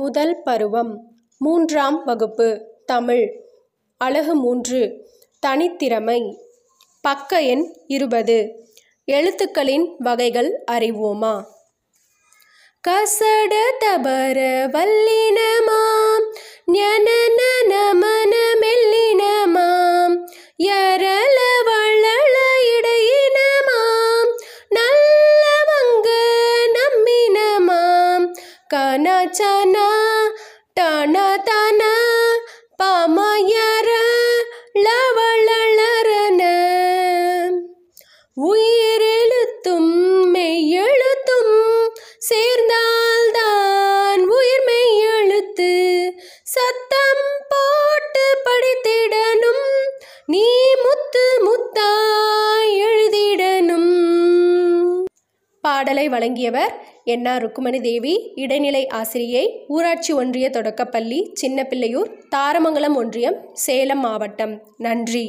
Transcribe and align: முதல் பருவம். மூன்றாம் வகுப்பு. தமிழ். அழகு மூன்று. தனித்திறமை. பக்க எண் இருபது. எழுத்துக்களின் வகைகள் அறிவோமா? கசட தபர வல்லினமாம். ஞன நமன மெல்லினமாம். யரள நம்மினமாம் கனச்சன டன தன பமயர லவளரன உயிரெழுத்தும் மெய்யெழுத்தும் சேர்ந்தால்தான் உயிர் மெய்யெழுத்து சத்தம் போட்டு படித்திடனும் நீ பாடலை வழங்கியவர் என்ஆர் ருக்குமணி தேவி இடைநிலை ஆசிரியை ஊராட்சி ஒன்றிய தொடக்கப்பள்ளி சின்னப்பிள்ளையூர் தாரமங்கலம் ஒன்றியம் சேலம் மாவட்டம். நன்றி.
முதல் 0.00 0.42
பருவம். 0.42 1.14
மூன்றாம் 1.38 2.04
வகுப்பு. 2.04 2.66
தமிழ். 2.86 3.40
அழகு 3.96 4.34
மூன்று. 4.34 5.08
தனித்திறமை. 5.46 6.36
பக்க 7.00 7.40
எண் 7.40 7.72
இருபது. 7.86 8.68
எழுத்துக்களின் 9.04 9.94
வகைகள் 9.98 10.64
அறிவோமா? 10.70 11.44
கசட 12.88 13.54
தபர 13.80 14.66
வல்லினமாம். 14.66 16.26
ஞன 16.72 17.08
நமன 17.68 18.34
மெல்லினமாம். 18.60 20.30
யரள 20.58 21.09
நம்மினமாம் 28.70 29.26
கனச்சன 29.26 29.76
டன 30.74 31.14
தன 31.46 31.80
பமயர 32.80 33.88
லவளரன 34.84 36.42
உயிரெழுத்தும் 38.36 39.90
மெய்யெழுத்தும் 40.34 41.56
சேர்ந்தால்தான் 42.28 44.22
உயிர் 44.36 44.64
மெய்யெழுத்து 44.68 45.72
சத்தம் 46.54 47.26
போட்டு 47.52 48.26
படித்திடனும் 48.46 49.66
நீ 50.28 50.46
பாடலை 55.80 56.08
வழங்கியவர் 56.08 56.72
என்ஆர் 57.04 57.42
ருக்குமணி 57.42 57.78
தேவி 57.80 58.32
இடைநிலை 58.34 58.86
ஆசிரியை 58.86 59.44
ஊராட்சி 59.68 60.12
ஒன்றிய 60.12 60.50
தொடக்கப்பள்ளி 60.50 61.32
சின்னப்பிள்ளையூர் 61.40 62.10
தாரமங்கலம் 62.28 62.96
ஒன்றியம் 62.96 63.36
சேலம் 63.52 64.00
மாவட்டம். 64.00 64.62
நன்றி. 64.78 65.24